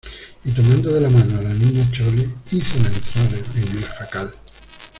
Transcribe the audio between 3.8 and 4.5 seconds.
jacal.